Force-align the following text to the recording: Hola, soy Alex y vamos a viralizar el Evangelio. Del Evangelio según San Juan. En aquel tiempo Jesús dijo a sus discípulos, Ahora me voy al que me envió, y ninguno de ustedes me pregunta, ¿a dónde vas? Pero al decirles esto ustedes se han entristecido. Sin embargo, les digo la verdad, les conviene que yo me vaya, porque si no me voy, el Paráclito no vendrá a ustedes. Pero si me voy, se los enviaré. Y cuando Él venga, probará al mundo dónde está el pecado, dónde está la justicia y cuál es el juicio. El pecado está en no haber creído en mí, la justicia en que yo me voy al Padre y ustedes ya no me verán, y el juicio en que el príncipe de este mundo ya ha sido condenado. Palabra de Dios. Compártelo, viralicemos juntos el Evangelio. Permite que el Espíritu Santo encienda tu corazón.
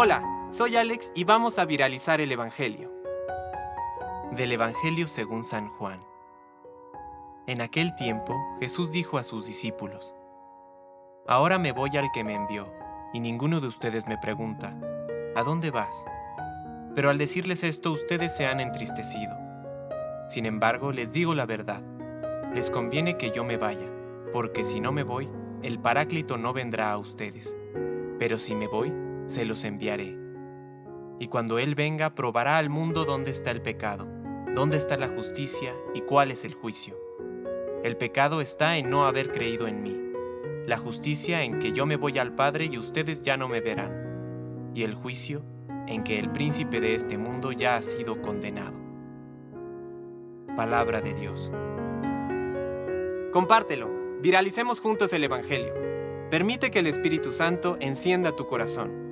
Hola, 0.00 0.22
soy 0.48 0.76
Alex 0.76 1.10
y 1.16 1.24
vamos 1.24 1.58
a 1.58 1.64
viralizar 1.64 2.20
el 2.20 2.30
Evangelio. 2.30 2.88
Del 4.30 4.52
Evangelio 4.52 5.08
según 5.08 5.42
San 5.42 5.68
Juan. 5.70 6.04
En 7.48 7.60
aquel 7.60 7.96
tiempo 7.96 8.36
Jesús 8.60 8.92
dijo 8.92 9.18
a 9.18 9.24
sus 9.24 9.46
discípulos, 9.46 10.14
Ahora 11.26 11.58
me 11.58 11.72
voy 11.72 11.96
al 11.96 12.12
que 12.12 12.22
me 12.22 12.34
envió, 12.34 12.72
y 13.12 13.18
ninguno 13.18 13.60
de 13.60 13.66
ustedes 13.66 14.06
me 14.06 14.18
pregunta, 14.18 14.78
¿a 15.34 15.42
dónde 15.42 15.72
vas? 15.72 16.04
Pero 16.94 17.10
al 17.10 17.18
decirles 17.18 17.64
esto 17.64 17.90
ustedes 17.90 18.36
se 18.36 18.46
han 18.46 18.60
entristecido. 18.60 19.36
Sin 20.28 20.46
embargo, 20.46 20.92
les 20.92 21.12
digo 21.12 21.34
la 21.34 21.44
verdad, 21.44 21.82
les 22.54 22.70
conviene 22.70 23.16
que 23.16 23.32
yo 23.32 23.42
me 23.42 23.56
vaya, 23.56 23.90
porque 24.32 24.64
si 24.64 24.80
no 24.80 24.92
me 24.92 25.02
voy, 25.02 25.28
el 25.64 25.80
Paráclito 25.80 26.38
no 26.38 26.52
vendrá 26.52 26.92
a 26.92 26.98
ustedes. 26.98 27.56
Pero 28.20 28.38
si 28.38 28.54
me 28.54 28.68
voy, 28.68 28.92
se 29.28 29.44
los 29.44 29.62
enviaré. 29.64 30.18
Y 31.20 31.28
cuando 31.28 31.58
Él 31.58 31.74
venga, 31.74 32.14
probará 32.14 32.58
al 32.58 32.70
mundo 32.70 33.04
dónde 33.04 33.30
está 33.30 33.50
el 33.50 33.60
pecado, 33.60 34.08
dónde 34.54 34.78
está 34.78 34.96
la 34.96 35.08
justicia 35.08 35.74
y 35.94 36.00
cuál 36.00 36.30
es 36.30 36.44
el 36.44 36.54
juicio. 36.54 36.98
El 37.84 37.96
pecado 37.96 38.40
está 38.40 38.78
en 38.78 38.88
no 38.88 39.04
haber 39.04 39.30
creído 39.30 39.68
en 39.68 39.82
mí, 39.82 39.96
la 40.66 40.78
justicia 40.78 41.42
en 41.42 41.58
que 41.58 41.72
yo 41.72 41.86
me 41.86 41.96
voy 41.96 42.18
al 42.18 42.34
Padre 42.34 42.68
y 42.72 42.78
ustedes 42.78 43.22
ya 43.22 43.36
no 43.36 43.48
me 43.48 43.60
verán, 43.60 44.72
y 44.74 44.82
el 44.82 44.94
juicio 44.94 45.42
en 45.86 46.04
que 46.04 46.18
el 46.18 46.30
príncipe 46.30 46.80
de 46.80 46.94
este 46.94 47.18
mundo 47.18 47.52
ya 47.52 47.76
ha 47.76 47.82
sido 47.82 48.22
condenado. 48.22 48.78
Palabra 50.56 51.00
de 51.00 51.14
Dios. 51.14 51.50
Compártelo, 53.32 53.90
viralicemos 54.20 54.80
juntos 54.80 55.12
el 55.12 55.24
Evangelio. 55.24 55.74
Permite 56.30 56.70
que 56.70 56.78
el 56.78 56.86
Espíritu 56.86 57.32
Santo 57.32 57.76
encienda 57.80 58.34
tu 58.34 58.46
corazón. 58.46 59.07